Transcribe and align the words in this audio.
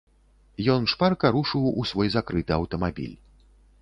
Ён 0.75 0.87
шпарка 0.93 1.31
рушыў 1.35 1.67
у 1.83 1.85
свой 1.93 2.07
закрыты 2.17 2.51
аўтамабіль. 2.59 3.15